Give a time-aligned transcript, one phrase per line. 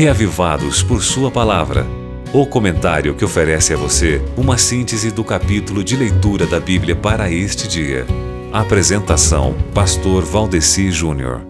[0.00, 1.86] Reavivados por Sua Palavra.
[2.32, 7.30] O comentário que oferece a você uma síntese do capítulo de leitura da Bíblia para
[7.30, 8.06] este dia.
[8.50, 11.42] Apresentação: Pastor Valdeci Júnior.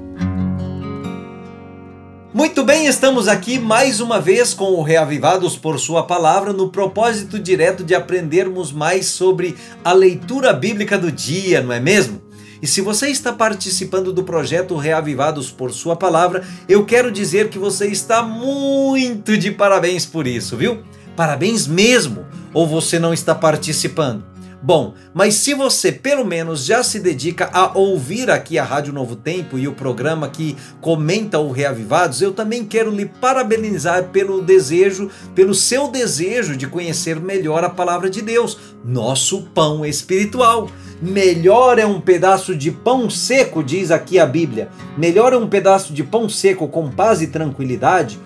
[2.34, 7.38] Muito bem, estamos aqui mais uma vez com o Reavivados por Sua Palavra, no propósito
[7.38, 9.54] direto de aprendermos mais sobre
[9.84, 12.20] a leitura bíblica do dia, não é mesmo?
[12.62, 17.58] E se você está participando do projeto Reavivados por Sua Palavra, eu quero dizer que
[17.58, 20.82] você está muito de parabéns por isso, viu?
[21.16, 22.26] Parabéns mesmo!
[22.52, 24.29] Ou você não está participando?
[24.62, 29.16] Bom, mas se você pelo menos já se dedica a ouvir aqui a Rádio Novo
[29.16, 35.10] Tempo e o programa que comenta o Reavivados, eu também quero lhe parabenizar pelo desejo,
[35.34, 40.68] pelo seu desejo de conhecer melhor a palavra de Deus, nosso pão espiritual.
[41.00, 44.68] Melhor é um pedaço de pão seco, diz aqui a Bíblia.
[44.98, 48.20] Melhor é um pedaço de pão seco com paz e tranquilidade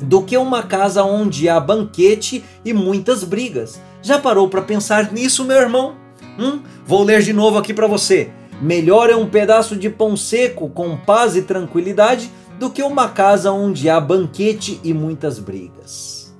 [0.00, 3.80] do que uma casa onde há banquete e muitas brigas.
[4.02, 5.94] Já parou para pensar nisso, meu irmão?
[6.38, 6.60] Hum?
[6.84, 8.30] Vou ler de novo aqui para você.
[8.60, 13.52] Melhor é um pedaço de pão seco com paz e tranquilidade do que uma casa
[13.52, 16.34] onde há banquete e muitas brigas.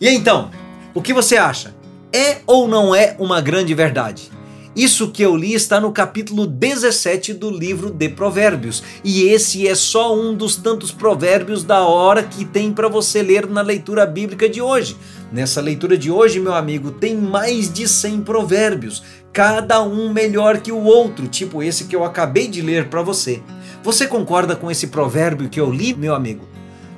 [0.00, 0.50] E então,
[0.94, 1.74] o que você acha?
[2.12, 4.30] É ou não é uma grande verdade?
[4.74, 9.74] Isso que eu li está no capítulo 17 do livro de Provérbios, e esse é
[9.74, 14.48] só um dos tantos provérbios da hora que tem para você ler na leitura bíblica
[14.48, 14.96] de hoje.
[15.32, 20.70] Nessa leitura de hoje, meu amigo, tem mais de 100 provérbios, cada um melhor que
[20.70, 23.42] o outro, tipo esse que eu acabei de ler para você.
[23.82, 26.48] Você concorda com esse provérbio que eu li, meu amigo?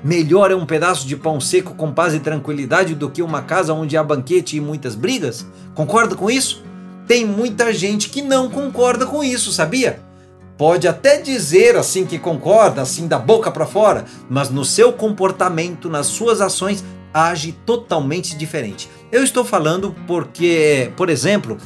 [0.05, 3.73] Melhor é um pedaço de pão seco com paz e tranquilidade do que uma casa
[3.73, 5.47] onde há banquete e muitas brigas?
[5.75, 6.63] Concorda com isso?
[7.13, 10.01] Tem muita gente que não concorda com isso, sabia?
[10.57, 15.91] Pode até dizer assim que concorda, assim da boca para fora, mas no seu comportamento,
[15.91, 18.89] nas suas ações, age totalmente diferente.
[19.13, 21.59] Eu estou falando porque, por exemplo,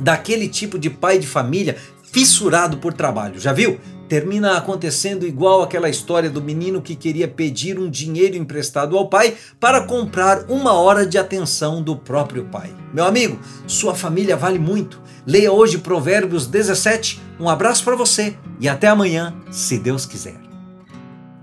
[0.00, 3.78] daquele tipo de pai de família fissurado por trabalho, já viu?
[4.08, 9.34] Termina acontecendo igual aquela história do menino que queria pedir um dinheiro emprestado ao pai
[9.58, 12.74] para comprar uma hora de atenção do próprio pai.
[12.92, 15.00] Meu amigo, sua família vale muito.
[15.26, 17.20] Leia hoje Provérbios 17.
[17.40, 20.44] Um abraço para você e até amanhã, se Deus quiser.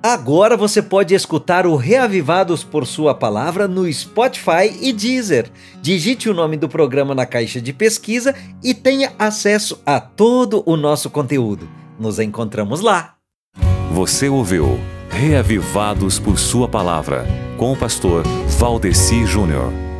[0.03, 5.51] Agora você pode escutar o Reavivados por Sua Palavra no Spotify e Deezer.
[5.79, 8.33] Digite o nome do programa na caixa de pesquisa
[8.63, 11.69] e tenha acesso a todo o nosso conteúdo.
[12.01, 13.13] Nos encontramos lá.
[13.93, 18.23] Você ouviu Reavivados por Sua Palavra com o pastor
[18.57, 19.90] Valdeci Júnior.